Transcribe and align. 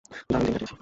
দারুণ 0.29 0.43
দিন 0.45 0.53
কাটিয়েছি। 0.55 0.75